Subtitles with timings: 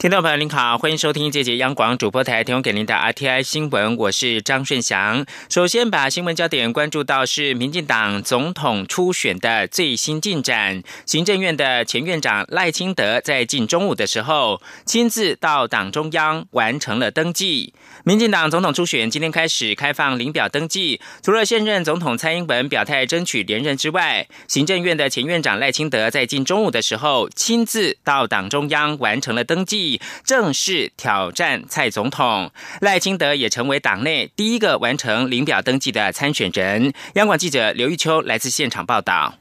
[0.00, 5.26] 听众朋友您好，欢迎收听这节央广主播台提供给您的 RTI 新闻，我是张顺祥。
[5.50, 10.82] 首先把新闻焦点关注到是民进党总统初选的最新进展。
[11.04, 17.74] 行政院的前院长赖清德在近中午的时候，亲自到党中央完成了登记。
[18.02, 29.89] 民进党总统初选今天开始开放领表登记，除了现任总统蔡英文表态争取连任之外，行政院的前院长赖清德在近中午的时候，亲自到党中央完成了登记。
[30.22, 36.92] 正式挑战蔡总统，赖清德也成为党内第一个完成领表登记的参选人。
[37.14, 39.39] 央广记者刘玉秋来自现场报道。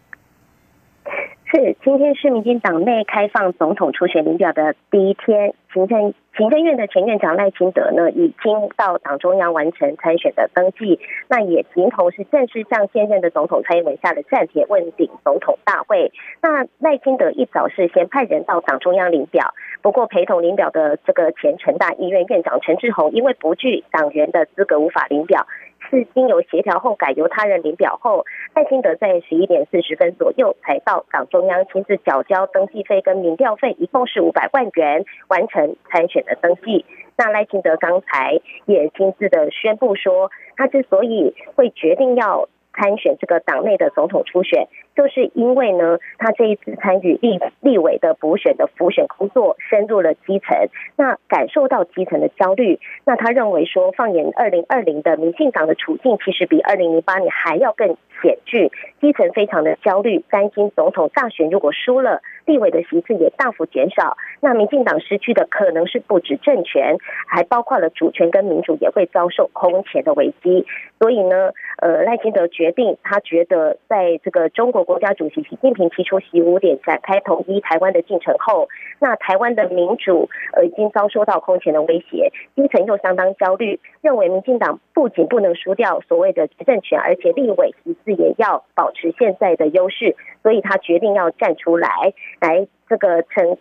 [1.51, 6.13] 是，今天是民进党内开放总统初选领表的第一天，行政。
[6.37, 16.13] 行政院的前院长赖清德呢，已经到党中央完成参选的登记，那也形同是正式向现任的总统蔡英文下了暂帖问鼎总统大会。
[16.41, 25.45] 那赖清德一早是先派人到党中央领表，不过陪同领表的这个前成大医院院长陈志宏，因为不具党员的资格，无法领表。
[25.89, 36.85] 是经由协调后改由他人领表后，赖清德在十一点四十分左右才到党中央亲自缴交登记费跟民调费，一共是五百万元，完成参选的登记。
[37.17, 42.47] 那赖清德刚才也亲自的宣布说，他之所以会决定要
[42.79, 44.67] 参选这个党内的总统初选。
[44.95, 52.79] 就是因为呢，他这一次参与立立委的补选的复选工作，深入了基层，那感受到基层的焦虑。
[53.05, 70.65] 那他认为说，放眼二零二零的民进党的处境，其实比二零零八年还要更险峻，基层非常的焦虑，担心总统大选如果输了，立委的席次也大幅减少，那民进党失去的可能是不止政权，还包括了主权跟民主也会遭受空前的危机。
[70.99, 74.79] 所以呢，呃，赖清德决定，他觉得在这个中国。
[74.89, 93.57] 国家主席习近平提出“习五点”展开统一台湾的进程后，那台湾的民主呃已经遭受到空前的威胁，基层又相当焦虑，认为民进党不仅不能输掉所谓的执政权，而且立委其次也要保持现在的优势，所以他决定要站出来，来这个承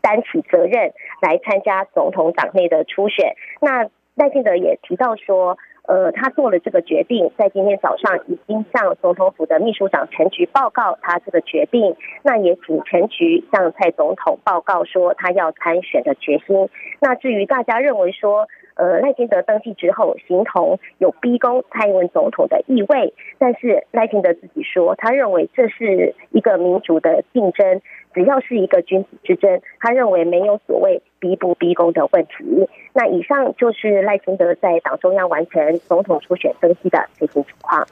[0.00, 3.34] 担起责任，来参加总统党内的初选。
[3.60, 5.58] 那赖清德也提到说。
[5.84, 11.96] 呃，他做了这个决定，在今天早上已经向总统府的秘书长陈菊报告他这个决定。
[12.22, 16.68] 那也请陈菊向蔡总统报告说他要参选的决心。
[17.00, 27.80] 那至于大家认为说，呃，赖清德登记之后，形同有逼宫蔡英文总统的意味，但是赖清德自己说，他认为这是一个民主的竞争。
[28.14, 32.68] 只要是一个君子之争，他认为没有所谓逼不逼宫的问题。
[32.92, 37.86] 那以上就是赖清德在党中央完成总统初选登记的最新情况。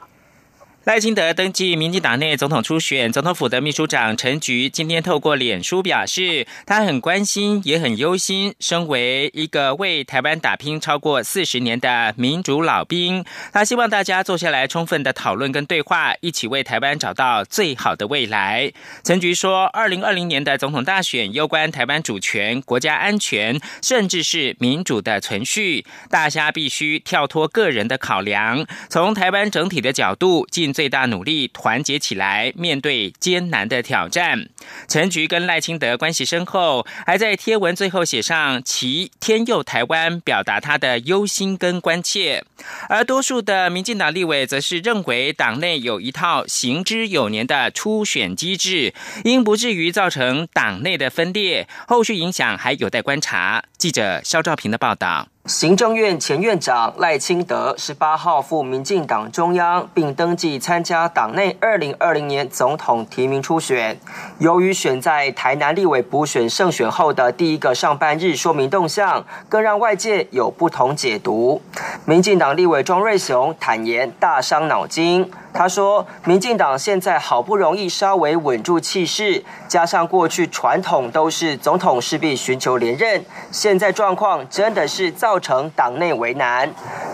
[0.83, 8.55] 赖清德登记民进党内总统初选，总统府的秘书长陈菊今天透过脸书表示，他很关心，也很忧心。
[8.59, 18.73] 身为一个为台湾打拼超过四十年的民主老兵，他希望大家坐下来充分的讨论跟对话，一起为台湾找到最好的未来。
[19.03, 30.70] 陈菊说，二零二零年的总统大选攸关台湾主权、国家安全，甚至是民主的存续，大家必须跳脱个人的考量，从台湾整体的角度进。
[30.73, 34.47] 最大努力团结起来，面对艰难的挑战。
[34.87, 42.43] 陈菊跟赖清德关系深厚，还在贴文最后写上“其天佑台湾”，表达他的忧心跟关切。
[42.89, 48.93] 而多数的民进党立委则是认为，党内有一套行之有年的初选机制，
[49.23, 53.63] 应不至于造成党内的分裂，后续影响还有待观察。
[53.77, 55.27] 记者肖兆平的报道。
[55.45, 63.97] 行政院前院长赖清德十八号赴民进党中央，并登记参加党内二零二零年总统提名初选。
[64.37, 71.59] 由于选在台南立委补选胜选后的第一个上半日说明动向，更让外界有不同解读。
[72.05, 75.31] 民进党立委庄瑞雄坦言大伤脑筋。
[75.53, 86.71] 他说：“民进党现在好不容易稍微稳住气势，加上过去传统都是总统势必寻求连任，现在状况真的是造成党内为难。”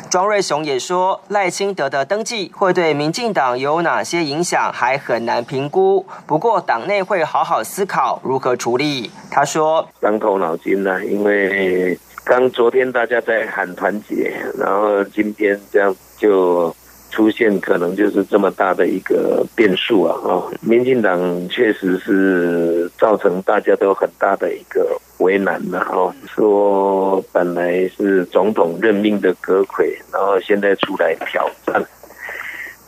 [0.09, 6.05] 庄瑞雄也说：“赖清德的登记会对民进党有哪些影响，还很难评估。
[6.25, 16.73] 不过党内会好好思考如何处理。”他说：“伤透脑筋了，因为刚昨天大家在喊团结，然后今天这样就。”
[17.17, 20.15] 出现可能就是这么大的一个变数啊！
[20.23, 21.19] 哦，民进党
[21.49, 26.13] 确实是造成大家都很大的一个为难了哦。
[26.27, 31.83] 说本来是总统任命的阁魁，然后现在出来挑战，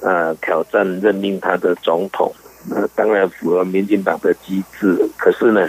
[0.02, 2.32] 呃，挑战任命他的总统，
[2.70, 4.96] 那当然符合民进党的机制。
[5.18, 5.68] 可是呢，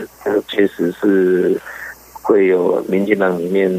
[0.49, 1.59] 确实是
[2.13, 3.73] 会有民进党里面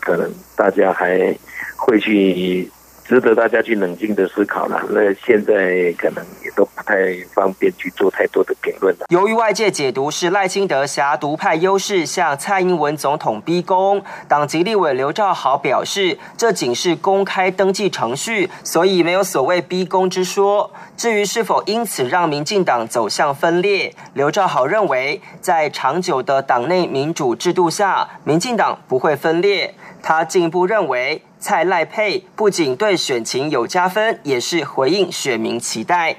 [0.00, 1.32] 可能大家还
[1.76, 2.68] 会去。
[3.08, 4.82] 值得大家去冷静的思考了。
[4.90, 6.94] 那现在可能也都不太
[7.32, 9.06] 方便去做太多的评论了。
[9.08, 20.70] 由于外界解读是赖清德挟独派优势向蔡英文总统逼宫，党籍立委刘兆豪表示，这仅是公开登记程序，所以没有所谓逼宫之说。
[20.94, 29.74] 至于是否因此让民进党走向分裂，刘兆豪认为，在长久的党内民主制度下，民进党不会分裂。
[30.02, 31.22] 他进一步认为。
[31.40, 36.16] 蔡赖配不仅对选情有加分，也是回应选民期待。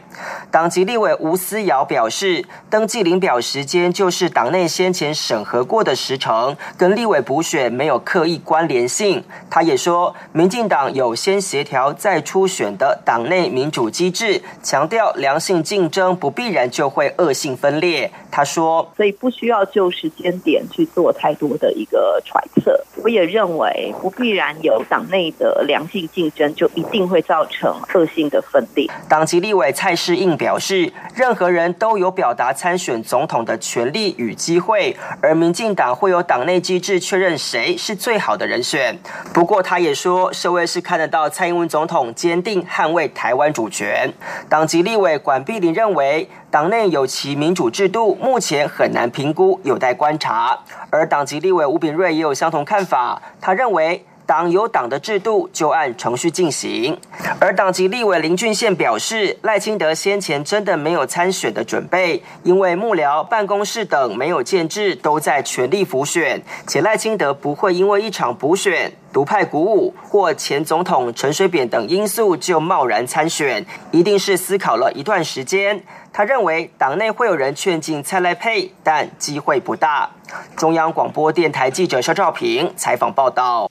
[0.49, 9.23] 党籍立委吴思瑶表示，登记领表时间就是党内先前审核过的时程，跟立委补选没有刻意关联性。
[9.49, 18.09] 他也说，民进党有先协调再初选的党内民主机制，强调良性竞争不必然就会恶性分裂。
[18.31, 22.79] 他说，所以不需要就时间点去做太多的一个揣测。
[23.03, 25.05] 我也认为不必然有党。
[25.09, 28.89] 内的良性竞争就一定会造成恶性的分裂。
[29.07, 38.97] 党籍立委蔡世应表示，任何人都有表达参选总统的权利与机会，而民进党会有党内机制确认谁是最好的人选。
[39.33, 44.11] 不过，他也说，社会是看得到蔡英文总统坚定捍卫台湾主权。
[44.47, 50.57] 党籍立委管碧玲认为，党内有其民主制度，目前很难评估，有待观察。
[50.89, 54.05] 而党籍立委吴炳瑞也有相同看法，他认为。
[54.29, 56.95] 党有党的制度，就按程序进行。
[57.39, 75.81] 而党籍立委林俊宪表示，赖清德先前真的没有参选的准备，因为幕僚办公室等没有建制，都在全力辅选，且赖清德不会因为一场补选、独派鼓舞或前总统陈水扁等因素就贸然参选，一定是思考了一段时间。
[76.13, 80.11] 他认为党内会有人劝进蔡赖配，但机会不大。
[80.55, 83.68] 中央广播电台记者肖兆平采访报道。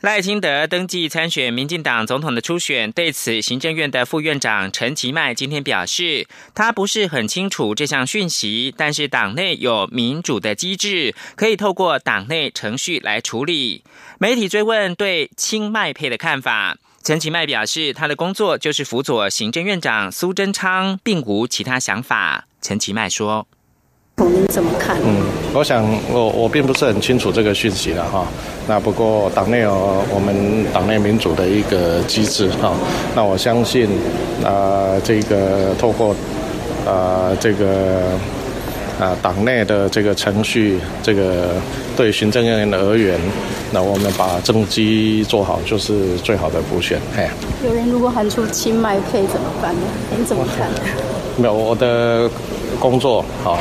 [0.00, 13.82] 赖清德登记参选民进党总统的初选，对此，行政院的副院长陈其迈今天表示，他不是很清楚这项讯息，但是党内有民主的机制，可以透过党内程序来处理。
[14.20, 22.46] 媒体追问对清迈配的看法，陈其迈表示，他的工作就是辅佐行政院长苏贞昌，并无其他想法。
[22.62, 23.48] 陈其迈说。
[24.26, 24.96] 您怎么看？
[25.04, 25.22] 嗯，
[25.52, 28.26] 我想我我并不是很清楚这个讯息了哈。
[28.66, 32.72] 那不过党内有我们党内民主的一个机制哈。
[33.14, 33.88] 那我相信
[34.44, 36.14] 啊，这个透过
[36.86, 38.02] 啊这个
[39.00, 41.54] 啊党内的这个程序，这个
[41.96, 43.18] 对行政院的而言，
[43.72, 46.98] 那我们把政绩做好就是最好的补选。
[47.16, 47.30] 哎，
[47.66, 49.80] 有人如果喊出清迈配怎么办呢？
[50.14, 50.68] 您怎么看？
[51.36, 52.28] 没有，我的
[52.80, 53.58] 工作好。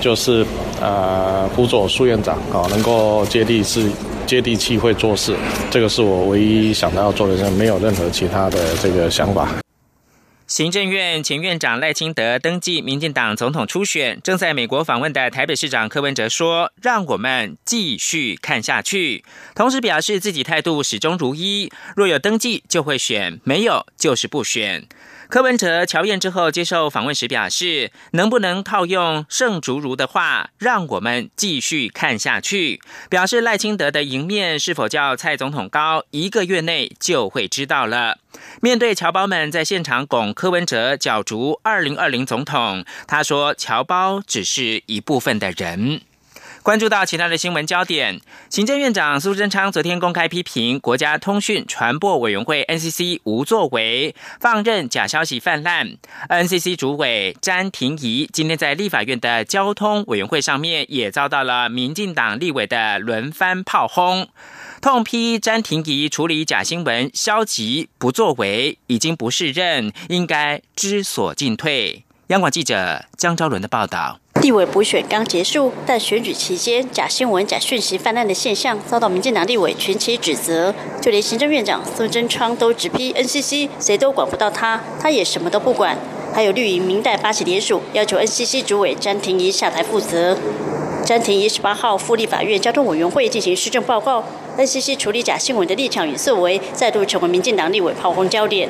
[0.00, 0.44] 就是
[0.80, 3.90] 呃，辅佐苏院长啊，能够接地气、
[4.26, 5.34] 接地气会做事，
[5.70, 9.48] 这个是我唯一想到要做的事，没有任何其他的这个想法。
[10.46, 19.22] 行政院前院长赖清德登记民进党总统初选，正在美国访问的台北市长柯文哲说：“让我们继续看下去。”
[19.54, 24.86] 同时表示自己态度始终如一，若有登记就会选，没有就是不选。
[25.28, 32.80] 柯文哲乔宴之后接受访问时表示：“能不能套用盛竹如的话，让我们继续看下去？”
[33.10, 38.16] 表示赖清德的赢面是否叫蔡总统高，一个月内就会知道了。
[38.62, 46.00] 面对侨胞们在现场拱柯文哲角逐二零二零总统，他说：“侨胞只是一部分的人。”
[46.68, 48.20] 关注到其他的新闻焦点，
[48.50, 55.96] 行政院长苏贞昌昨天公开批评国家通讯传播委员会 NCC 无作为，放任假消息泛滥。
[56.28, 64.28] NCC 主委詹廷仪今天在立法院的交通委员会上面，也遭到了民进党立委的轮番炮轰，
[64.82, 72.04] 痛批詹廷仪处理假新闻消极不作为，已经不是任，应该知所进退。
[72.26, 74.20] 央广记者江昭伦的报道。
[74.40, 85.98] 地委补选刚结束，但选举期间假新闻、假讯息泛滥的现象遭到民进党立委群起指责，就连行政院长孙贞昌都直批 NCC，谁都管不到他，他也什么都不管。
[86.32, 90.36] 还有绿营明代发起联署，要求 NCC 主委詹廷仪下台负责。
[91.04, 94.22] 詹廷仪十八号赴立法院交通委员会进行施政报告
[94.56, 98.68] ，NCC 处理假新闻的立场与作为，再度成为民进党立委炮轰焦点。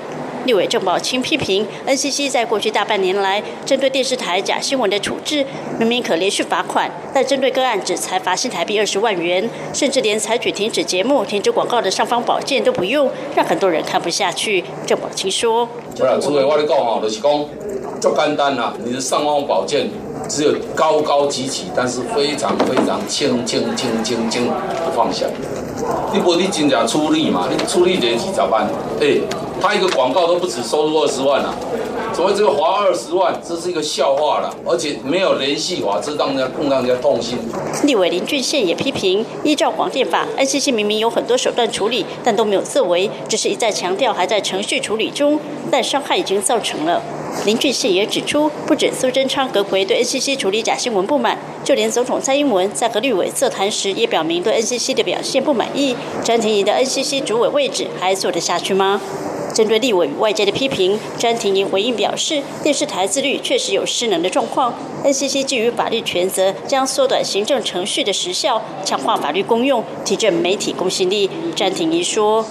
[0.49, 5.45] 立委郑宝清批评 NCC 在过去大半年来针对电视台假新闻的处置，
[5.79, 14.65] 明明可连续罚款，但针对个案只才罚新台币二十万元，甚至连采取停止节目、停止广告的尚方宝剑都不用，让很多人看不下去。
[14.87, 17.31] 郑宝清说：“不啦，诸位，我跟你讲哦，就是讲，
[18.01, 19.91] 就简单啦，你的尚方宝剑。”
[20.29, 24.47] 只有高高举起，但是非常非常轻轻轻轻轻
[24.85, 25.27] 不放下。
[26.13, 27.49] 你不你真正出力嘛？
[27.51, 28.67] 你出力得几十万？
[29.01, 29.19] 哎，
[29.61, 31.55] 他一个广告都不止收入二十万啊！
[32.13, 33.39] 怎么这个划二十万？
[33.47, 37.39] 这是一个笑话了，而且没有联系法，这让人家更让人家痛心。
[37.85, 45.39] 立委林俊宪也批评，依照广电法，NCC 明明有很多手段处理，但都没有作为，只是一再强调还在程序处理中，
[45.71, 47.03] 但伤害已经造成了。
[47.45, 55.95] 林俊宪也指出，不止苏贞昌、阁魁对 NCC 处理假新闻不满，就连总统蔡英文在和立委座谈时，也表明对 NCC 的表现不满意。
[56.25, 59.01] 詹婷仪的 NCC 主委位置还做得下去吗？
[59.55, 64.73] 针对立委与外界的批评，詹婷仪回应表示，电视台自律确实有失能的状况。
[65.05, 71.29] NCC 基于法律权责，将缩短行政程序的时效，强化法律公用，提振媒体公信力。
[71.57, 72.45] 詹婷仪说。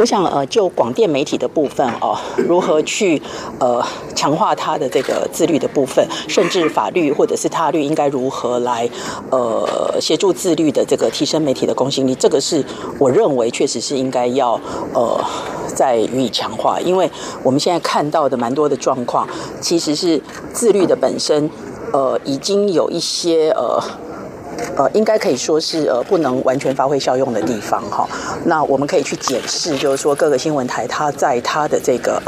[0.00, 3.20] 我想，呃，就广电媒体的部分哦，如何去
[3.58, 3.84] 呃
[4.16, 8.88] 强化它的这个自律的部分，甚至法律或者是他律应该如何来
[9.30, 9.68] 呃
[10.00, 12.64] 协助自律的这个提升媒体的公信力，这个是
[12.98, 14.58] 我认为确实是应该要
[14.94, 15.22] 呃
[15.66, 17.10] 再予以强化，因为
[17.42, 19.28] 我们现在看到的蛮多的状况，
[19.60, 20.18] 其实是
[20.54, 21.50] 自律的本身
[21.92, 23.78] 呃已经有一些呃。
[24.80, 28.08] 呃，应该可以说是呃不能完全发挥效用的地方哈。
[28.46, 32.18] 那我们可以去检视，就是说各个新闻台它在它的这个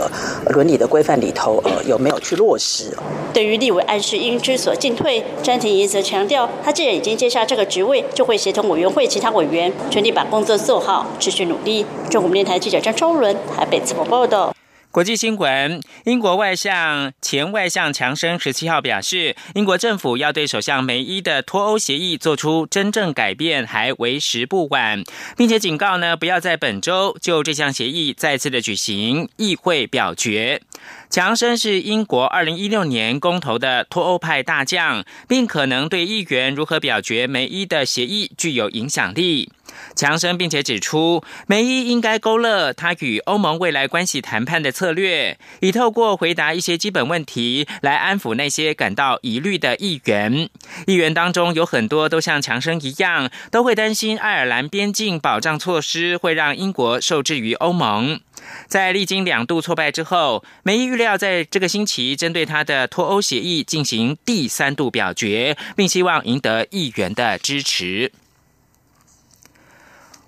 [0.51, 2.95] 伦理的规范里头，呃有没有去落实。
[3.33, 11.87] 对于立委暗示应知所进退，詹廷仪则强调，他既然已经接下这个职位，就会协同委员会其他委员，全力把工作做好，持续努力。
[12.11, 14.55] 中国电台记者张超伦台北采访报道。
[14.93, 25.03] 国际新闻：英国外相前外相强生十七号表示，英国政府要对首相梅伊的脱欧协议做出真正改变，还为时不晚，
[25.35, 30.61] 并且警告呢，不要在本周就这项协议再次的举行议会表决。
[31.09, 39.51] 强生是英国二零一六年公投的脱欧派大将，并可能对议员如何表决梅伊的协议具有影响力。
[39.95, 50.49] 强生并且指出，梅伊应该勾勒他与欧盟未来关系谈判的策略，以透过回答一些基本问题来安抚那些感到疑虑的议员。
[50.87, 58.21] 议员当中有很多都像强生一样，都会担心爱尔兰边境保障措施会让英国受制于欧盟。
[58.67, 68.11] 在历经两度挫败之后，梅伊预料在这个星期针对他的脱欧协议进行第三度表决，并希望赢得议员的支持。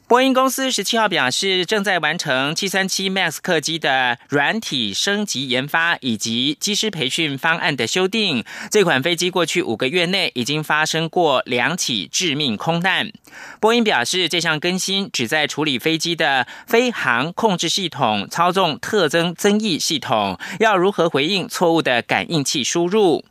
[0.06, 8.44] 波音公司十七号表示，正在完成七三七 MAX 客机的软体升级研发以及机师培训方案的修订。
[8.70, 13.10] 这款飞机过去五个月内已经发生过两起致命空难。
[13.58, 23.24] 波音表示，这项更新旨在处理飞机的飞行控制系统操纵特征增益系统要如何回应错误的感应器输入。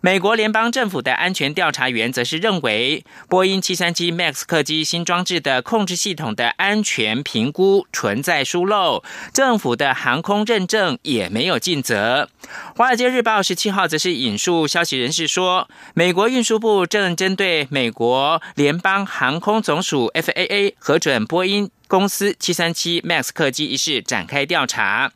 [0.00, 9.02] 美国联邦政府的安全调查员则是认为，波音737 MAX 客机新装置的控制系统的安全评估存在疏漏，
[9.32, 12.28] 政府的航空认证也没有尽责。
[12.76, 21.70] 华尔街日报十七号则是引述消息人士说，美国运输部正针对美国联邦航空总署 FAA 核准波音。
[21.88, 25.12] 公司七三七 MAX 客机一事展开调查。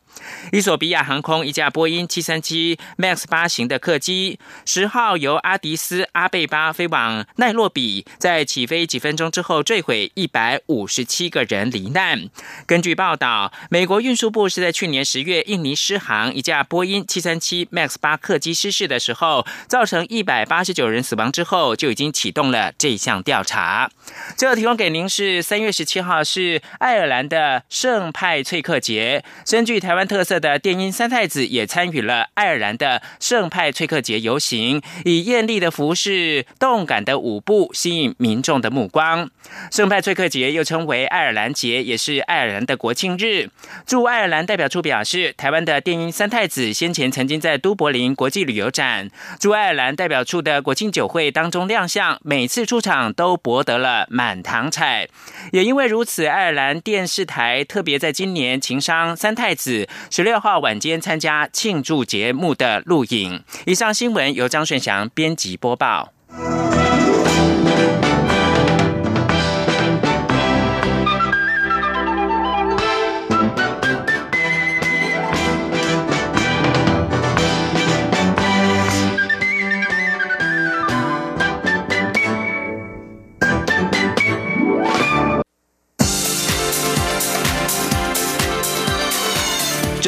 [0.51, 12.29] 伊索比亚航空一架波音七三七 MAX 八型的客机，十号由阿迪斯阿贝巴飞往奈洛比，在起飞几分钟之后坠毁，一百五十七个人罹难。
[12.65, 23.89] 根据报道，美国运输部是在去年十月印尼失航一架波音七三七 MAX 八客机失事的时候，造成一百八十九人死亡之后，就已经启动了这项调查。
[24.35, 26.61] 最后提供给您是三月十七号是。
[26.79, 39.29] 爱尔兰的圣派翠克节，根据台湾特色的电音三太子也参与了爱尔兰的圣派崔克节游行，以艳丽的服饰、动感的舞步吸引民众的目光。
[39.71, 43.49] 圣派崔克节又称为爱尔兰节，也是爱尔兰的国庆日。
[43.85, 49.09] 驻爱尔兰代表处表示，台湾的电音三太子先前曾经在都柏林国际旅游展
[49.39, 55.07] 驻爱尔兰代表处的国庆酒会当中亮相，每次出场都博得了满堂彩。
[55.51, 63.43] 也因为如此，爱尔兰电视台特别在今年情商三太子十六号晚间参加庆祝节目的录影。
[63.65, 66.13] 以上新闻由张顺祥编辑播报。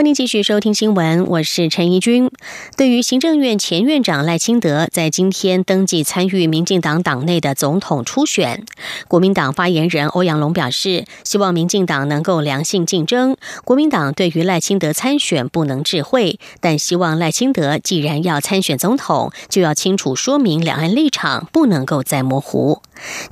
[0.00, 2.30] 欢迎继续收听新闻，我是陈怡君。
[2.74, 8.64] 对于行政院前院长赖清德在今天登记参与民进党党内的总统初选，
[9.08, 13.36] 国民党发言人欧阳龙表示，希望民进党能够良性竞争。
[13.62, 22.80] 国民党对于赖清德参选不能置喙，但希望赖清德既然要参选总统，就要清楚说明两岸立场，不能够再模糊。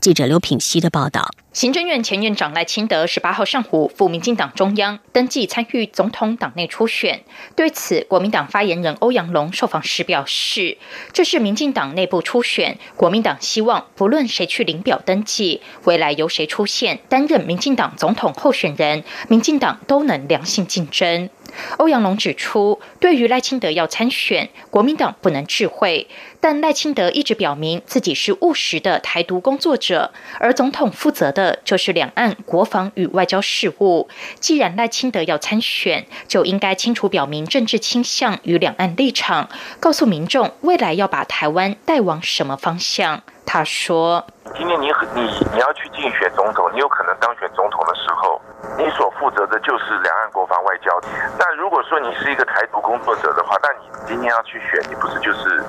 [0.03, 1.31] 记者刘品熙的报道。
[1.59, 7.25] 行政院前院长赖清德十八号上午赴民进党中央登记参与总统党内初选。
[7.57, 10.79] 对此，国民党发言人欧阳龙受访时表示
[11.12, 21.29] ：“这是民进党内部初选，国民党希望不论谁去领表登记，未来由谁出现担任民进党总统候选人，民进党都能良性竞争。”
[21.78, 26.09] 欧阳龙指出，对于赖清德要参选，国民党不能智慧，
[26.40, 34.09] 但赖清德一直表明自己是务实的台独工作者，而总统负责的就是两岸国防与外交事务。
[34.38, 39.49] 既然赖清德要参选，就应该清楚表明政治倾向与两岸立场，
[39.81, 43.23] 告诉民众未来要把台湾带往什么方向。
[43.49, 44.23] 他说
[44.55, 45.23] ：“今天你你
[45.55, 48.38] 你要去竞选总统，你有可能当选总统的时候。”
[48.76, 50.93] 你所负责的就是两岸国防外交。
[51.38, 55.62] 那如果说你是一个台独工作者的话，那你今天要去选，你不是就是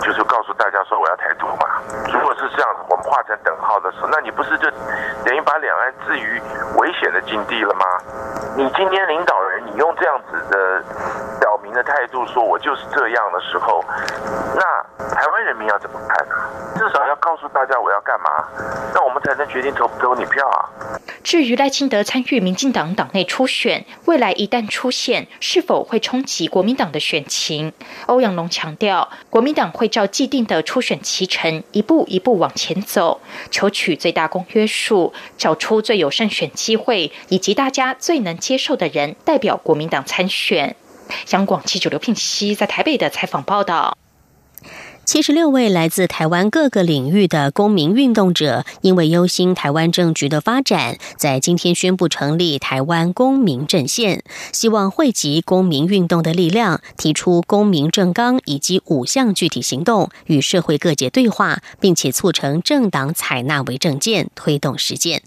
[0.00, 1.82] 就是告诉大家说我要台独吗？
[2.12, 4.70] 如果是这样，我们画成等号的时候，那你不是就
[5.24, 6.40] 等于把两岸置于
[6.76, 7.84] 危险的境地了吗？
[8.56, 10.82] 你今天领导人，你用这样子的
[11.40, 13.84] 表明的态度说我就是这样的时候，
[14.54, 14.62] 那
[15.14, 16.34] 台湾人民要怎么看呢？
[16.76, 18.28] 至少要告诉大家我要干嘛，
[18.92, 20.68] 那我们才能决定投不投你票啊。
[21.22, 27.72] 至于赖清德参与民进党党内初选，未来一旦出现，是否会冲击国民党的选情？
[28.04, 40.76] 欧阳龙强调，国民党会照既定的初选期程，一步一步往前走，求取最大公约数，找出最有胜选机会以及大家最能接受的人，代表国民党参选。
[41.30, 43.96] 央广记者刘聘熙在台北的采访报道。
[45.04, 65.22] 七十六位来自台湾各个领域的公民运动者，因为忧心台湾政局的发展，在今天宣布成立台湾公民阵线，希望汇集公民运动的力量，提出公民政纲以及五项具体行动，与社会各界对话，并且促成政党采纳为政见，推动实践。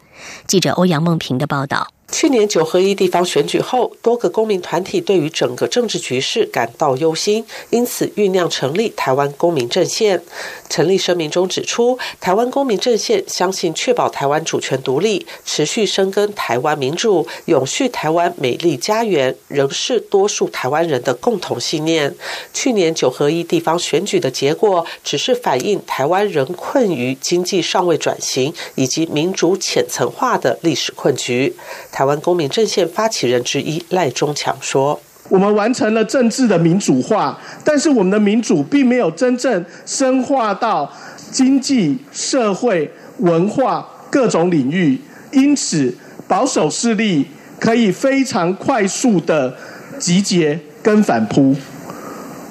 [0.47, 1.96] 记者欧阳梦平的报道。
[2.09, 10.23] 去年九合一地方选举后，多个公民团体对于整个政治局势感到忧心，因此酝酿成立台湾公民阵线。
[10.69, 22.15] 成立声明中指出，台湾公民阵线相信确保台湾主权独立、持续深耕台湾民主、永续台湾美丽家园，仍是多数台湾人的共同信念。
[22.53, 31.53] 去年九合一地方选举的结果，只是反映台湾仍困于经济尚未转型以及民主浅层化的历史困局。
[31.97, 40.87] 台湾公民阵线发起人之一赖中强说：“我们完成了政治的民主化，但是我们的民主并没有真正深化到
[41.31, 45.91] 经济社会文化各种领域，因此
[46.27, 47.25] 保守势力
[47.59, 49.51] 可以非常快速的
[49.97, 51.55] 集结跟反扑。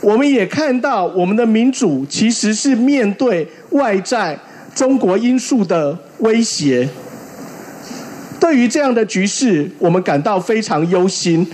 [0.00, 4.36] 我们也看到，我们的民主其实是面对外在
[4.74, 6.88] 中国因素的威胁。”
[8.46, 11.44] 对于这样的局势，我们感到非常忧心，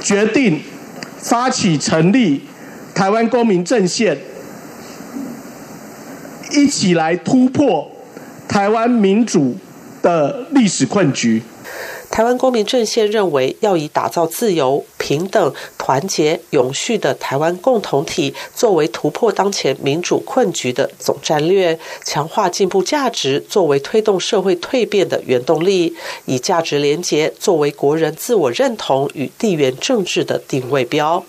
[0.00, 0.60] 决定
[1.16, 2.42] 发起成立
[2.92, 4.18] 台湾公民阵线，
[6.50, 7.88] 一起来突破
[8.48, 9.56] 台湾民主
[10.02, 11.40] 的历史困局。
[12.10, 31.22] 台湾公民阵线认为，要以打造自由、平等、团结、永续的台湾共同体作为突破当前民主困局的总战略，强化进步价值作为推动社会蜕变的原动力，以价值连结作为国人自我认同与地缘政治的定位标。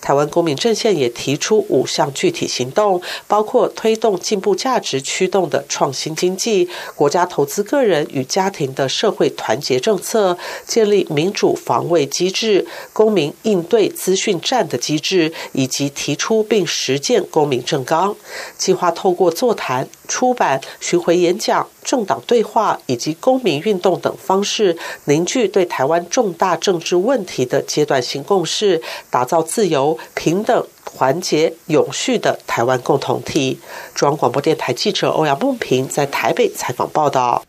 [0.00, 18.16] 台湾公民阵线也提出五项具体行动，包括推动进步价值驱动的创新经济，国家投资个人与家庭的社会团结政策，建立民主防卫机制、公民应对资讯战的机制，以及提出并实践公民政纲。
[18.58, 21.68] 计划透过座谈、出版、巡回演讲。
[21.84, 33.60] 政党对话以及公民运动等方式，凝聚对台湾重大政治问题的阶段性共识，打造自由、平等、团结、永续的台湾共同体。
[33.94, 37.44] 中央广播电台记者欧阳梦平在台北采访报道。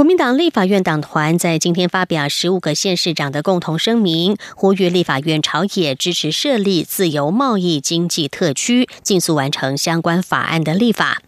[0.00, 11.20] 国民党立法院党团在今天发表十五个县市长的共同声明，呼吁立法院朝野支持设立自由贸易经济特区，尽速完成相关法案的立法。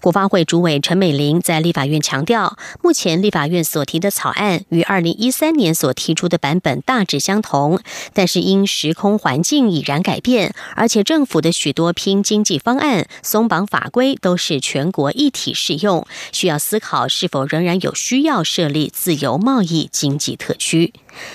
[0.00, 7.80] 国发会主委陈美玲在立法院强调，目前立法院所提的草案与二零一三年所提出的版本大致相同，
[8.14, 20.92] 但是因时空环境已然改变，而且政府的许多拼经济方案、松绑法规都是全国一体适用，需要思考是否仍然有需要设立自由贸易经济特区。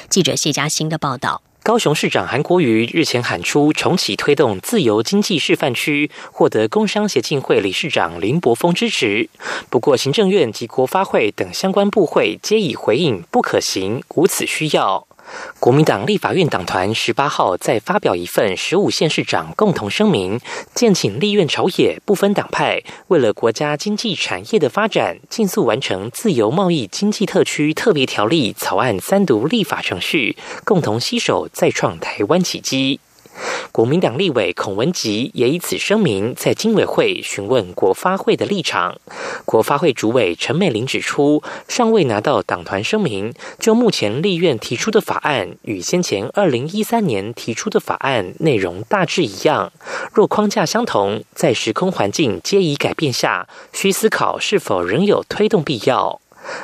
[0.10, 1.42] 记者谢嘉欣的报道。
[1.66, 9.28] 高雄市长韩国瑜日前喊出重启推动自由经济示范区，获得工商协进会理事长林柏峰支持。
[9.72, 15.08] 不过，行政院及国发会等相关部会皆已回应不可行，无此需要。
[15.60, 20.40] 国民党立法院党团十八号再发表一份十五县市长共同声明，
[20.74, 33.00] 建请立院朝野不分党派，为了国家经济产业的发展，尽速完成自由贸易经济特区特别条例草案三读立法程序，共同携手再创台湾奇迹。
[33.72, 38.98] 国民党立委孔文吉也以此声明，在经委会询问国发会的立场。
[39.44, 49.74] 国发会主委陈美玲指出，尚未拿到党团声明，就目前立院提出的法案与先前二零一三年提出的法案内容大致一样。
[50.14, 56.22] 若框架相同，在时空环境皆已改变下，需思考是否仍有推动必要。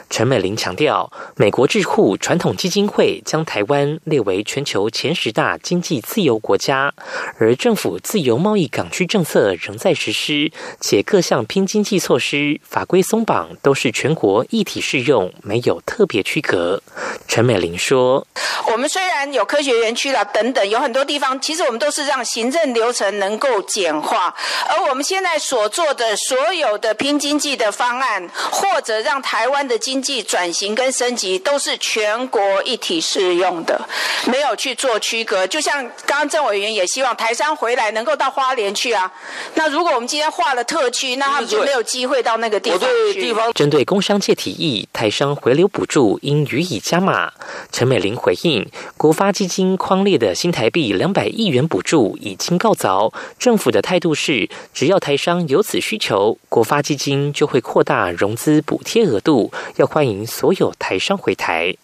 [0.09, 6.93] 陈美玲强调，美国智库传统基金会将台湾列为全球前十大经济自由国家，
[7.39, 16.83] 而政府自由贸易港区政策仍在实施，且各项拼经济措施法规松绑都是全国一体适用，没有特别区隔。
[17.27, 18.27] 陈美玲说
[18.71, 24.35] ：“我们虽然有科学园区了等等，有很多地方，其实我们都是让行政流程能够简化，
[24.67, 33.79] 而我们现在所做的所有的拼经济的方案，或者让台湾。”的经济转型跟升级都是全国一体适用的，
[34.27, 35.47] 没有去做区隔。
[35.47, 39.09] 就像刚刚郑委员也希望台商回来能够到花莲去啊。
[39.55, 42.81] 那如果我们今天划了特区，那他们就没有机会到那个地方
[43.13, 43.33] 去。
[43.53, 47.31] 针对工商界提议，台商回流补助应予以加码。
[47.71, 59.51] 陈美玲回应，国发基金框列的新台币两百亿元补助已经告早，政府的态度是，只要台商有此需求，国发基金就会扩大融资补贴额度。
[59.77, 61.75] 要欢迎所有台商回台。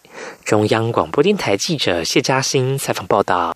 [0.44, 3.54] 中央广播电台记者谢嘉欣采访报道。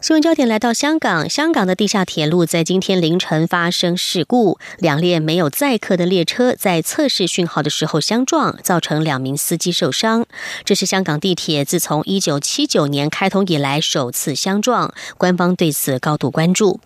[0.00, 10.24] 新闻焦点来到香港，香港的地下铁路在今天凌晨发生事故，两列没有载客的列车在测试讯号的时候相撞，造成两名司机受伤。
[10.64, 16.78] 这是香港地铁自从一九七九年开通以来首次相撞，官方对此高度关注。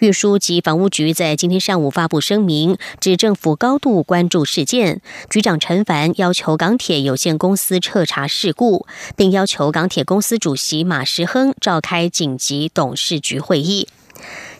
[0.00, 5.00] 运输及房屋局在今天上午发布声明，指政府高度关注事件。
[5.30, 13.88] 局长陈凡要求港铁有限公司彻查事故，并要求港铁公司主席马时亨召开紧急董事局会议。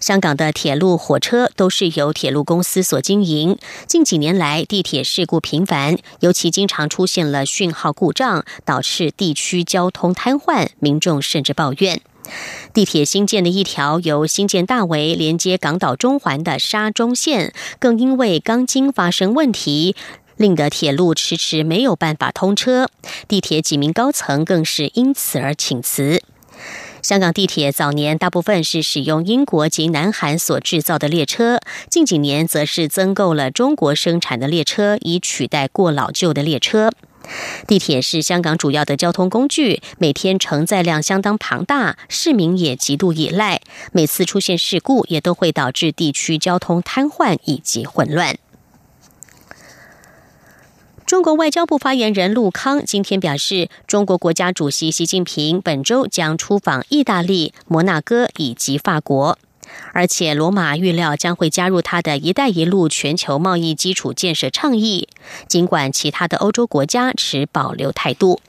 [0.00, 3.56] 香港的铁路、火车都是由铁路公司所经营。
[3.86, 12.02] 近几年来，地铁事故频繁，尤其经常出现了讯号故障，导致地区交通瘫痪，民众甚至抱怨。
[12.72, 19.96] 地铁新建的一条由新建大围连接港岛中环的沙中线，更因为钢筋发生问题，
[20.36, 22.88] 令得铁路迟迟没有办法通车。
[23.26, 26.22] 地铁几名高层更是因此而请辞。
[27.02, 36.90] 香港地铁早年大部分是使用英国及南韩所制造的列车，近几年则是增购了中国生产的列车，以取代过老旧的列车。
[37.66, 43.60] 地铁是香港主要的交通工具，每天承载量相当庞大，市民也极度依赖。
[43.92, 48.36] 每次出现事故，也都会导致地区交通瘫痪以及混乱。
[51.04, 59.38] 中国外交部发言人陆康今天表示，中国国家主席习近平本周将出访意大利、摩纳哥以及法国。
[59.92, 65.08] 而且，罗马预料将会加入他的一带一路全球贸易基础建设倡议。
[65.48, 68.40] 尽管其他的欧洲国家持保留态度，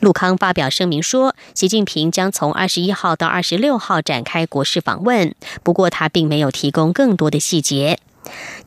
[0.00, 5.34] 陆康发表声明说，习近平将从二十一号到二十六号展开国事访问。
[5.62, 7.98] 不过，他并没有提供更多的细节。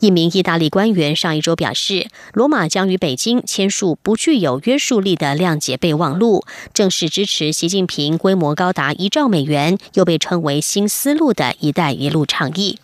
[0.00, 6.44] 一名意大利官员上一周表示，罗马将与北京签署不具有约束力的谅解备忘录，
[6.74, 12.78] 正式支持习近平规模高达一兆美元，又被称为“新思路”的一带一路倡议。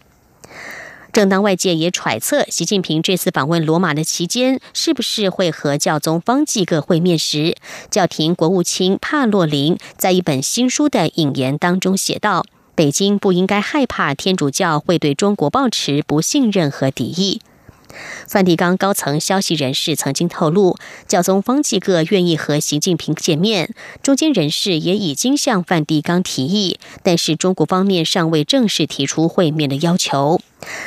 [1.11, 7.57] 正当外界也揣测习近平这次访问罗马的期间，是不是会和教宗方济各会面时，
[7.91, 12.45] 教廷国务卿帕洛林在一本新书的引言当中写道。
[12.79, 17.41] 北京不应该害怕天主教会对中国保持不信任和敌意。
[18.29, 20.77] 梵蒂冈高层消息人士曾经透露，
[21.09, 30.41] 教宗方济各愿意和习近平见面，中间人士也已经向梵蒂冈提议，但是中国方面尚未正式提出会面的要求。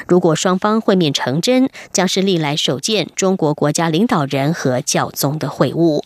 [0.08, 6.02] 如果双方会面成真，将是历来首见中国国家领导人和教宗的会晤。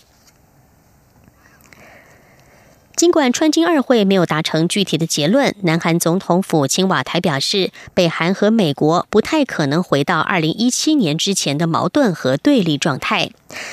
[2.96, 13.32] 尽管川金二会没有达成具体的结论，南韩总统府青瓦台表示，北韩和美国不太可能回到二零一七年之前的矛盾和对立状态。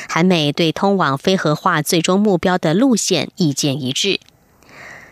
[0.09, 4.19] 韩美对通往非核化最终目标的路线意见一致。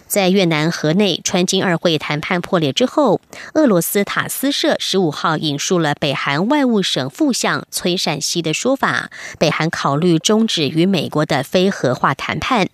[0.09, 3.21] 在越南河内川金二会谈判破裂之后，
[3.55, 12.71] 俄罗斯塔斯社十五号引述了北韩外务省副相崔善熙的说法，北韩考虑终止与美国的非核化谈判。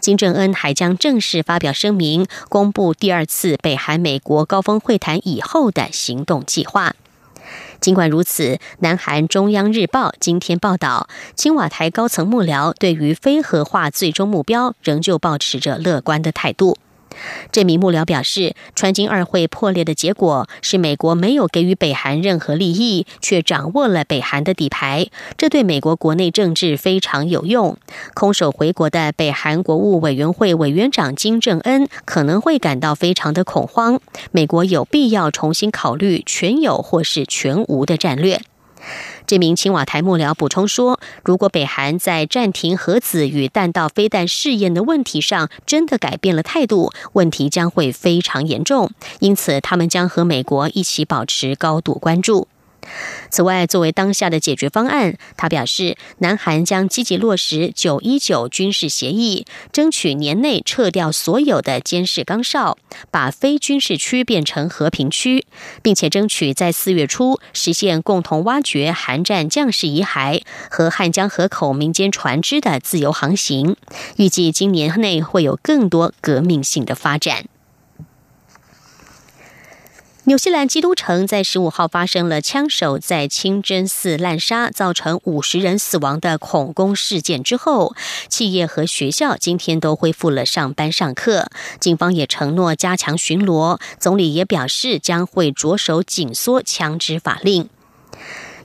[0.00, 6.94] 金正恩还将正式发表声明，公布第二次北韩美国高峰会谈以后的行动计划。
[7.80, 16.78] 尽管如此，南韩中央日报今天报道，青瓦台高层幕僚对于非核化最终目标仍旧保持着乐观的态度。
[17.52, 27.76] 这名幕僚表示，川金二会破裂的结果是美国没有给予北韩任何利益，却掌握了北韩的底牌，这对美国国内政治非常有用。
[28.14, 34.00] 空手回国的北韩国务委员会委员长金正恩可能会感到非常的恐慌，
[34.32, 38.40] 美国有必要重新考虑全有或是全无的战略。
[39.26, 48.90] 这名青瓦台幕僚补充说：“如果北韩在暂停核子与弹道飞弹试验的问题上真的改变了态度，问题将会非常严重。
[49.18, 52.48] 因此，他们将和美国一起保持高度关注。”
[53.30, 62.78] 此外，作为当下的解决方案，他表示，南韩将积极落实九一九军事协议，争取年内撤掉所有的监视岗哨，
[63.10, 65.46] 把非军事区变成和平区，
[65.82, 73.76] 并且争取在四月初实现共同挖掘韩战将士遗骸和汉江河口民间船只的自由航行。
[74.16, 77.46] 预计今年内会有更多革命性的发展。
[80.28, 87.94] 纽西兰基督城在十五号发生了枪手在清真寺滥杀，造成五十人死亡的恐攻事件之后，
[88.28, 91.48] 企业和学校今天都恢复了上班上课。
[91.78, 97.68] 警方也承诺加强巡逻，总理也表示将会着手紧缩枪支法令。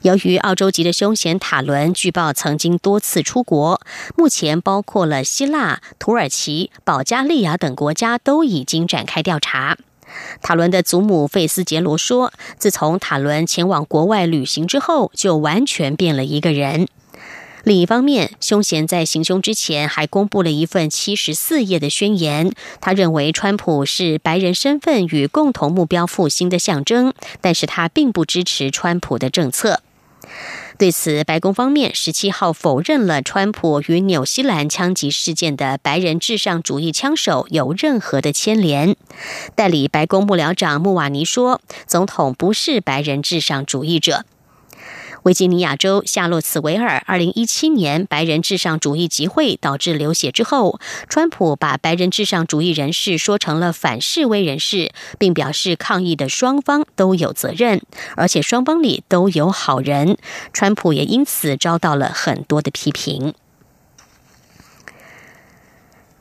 [0.02, 3.80] 由于澳洲籍的凶嫌塔伦据报曾经多次出国，
[4.18, 9.78] 目前包括了希腊、土耳其、保加利亚等国家都已经展开调查。
[10.42, 16.88] 塔伦的祖母费斯杰罗说：“自从塔伦前往国外旅行之后，就完全变了一个人。”
[17.64, 22.52] 另一方面，凶嫌在行凶之前还公布了一份七十四页的宣言。
[22.80, 29.82] 他认为川普是白人身份与共同目标复兴的象征，但是他并不支持川普的政策。
[30.78, 38.96] 对此，白宫方面十七号否认了川普与纽西兰枪击事件的白人至上主义枪手有任何的牵连。
[39.56, 44.26] 代理白宫幕僚长穆瓦尼说：“总统不是白人至上主义者。”
[45.24, 57.82] 维吉尼亚州夏洛茨维尔二零一七年白人至上主义集会导致流血之后，川普把白人至上主义人士说成了反示威人士，并表示抗议的双方都有责任，
[58.16, 60.18] 而且双方里都有好人。
[60.54, 63.36] 川普也因此遭到了很多的批评。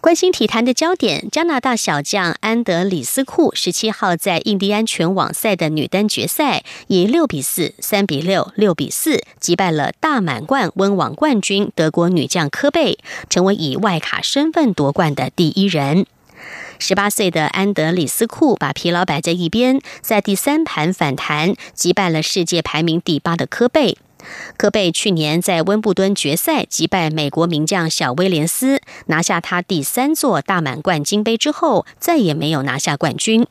[0.01, 16.07] 关心体坛的焦点，加拿大小将安德里斯库十七号在印第安全网赛的女单决赛，以六比四、三比六、六比四击败了大满贯温网冠军德国女将科贝，成为以外卡身份夺冠的第一人。
[16.79, 23.99] 十八岁的安德里斯库把疲劳摆在一边，在第三盘反弹，击败了世界排名第八的科贝。
[24.57, 33.47] 科贝去年在温布敦决赛击败美国名将小威廉斯，拿下他第三座大满贯金杯之后，再也没有拿下冠军。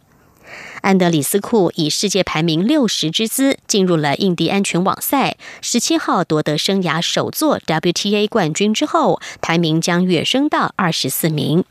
[0.81, 11.65] 安德里斯库以世界排名六十之姿进入了印第安全网赛，十七号夺得生涯首座 WTA 冠军之后，排名将跃升到二十四名。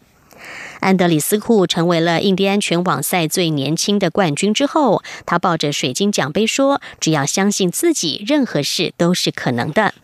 [0.80, 9.94] 安德里斯库成为了印第安全网赛最年轻的冠军之后，他抱着水晶奖杯说：“只要相信自己，任何事都是可能的。”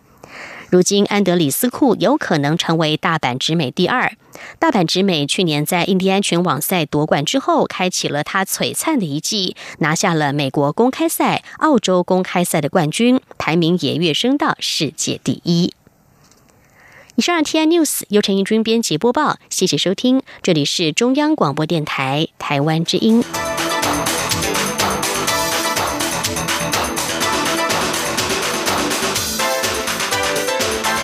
[0.71, 4.13] 如今，安德里斯库有可能成为大阪直美第二。
[4.59, 15.73] 大阪直美去年在印第安全网赛夺冠之后，开启了他璀璨的一季，拿下了美国公开赛、澳洲公开赛的冠军，排名也跃升到世界第一。
[17.17, 23.23] 以上 T I News 由陈义军编辑播报，谢谢收听，这里是中央广播电台台湾之音。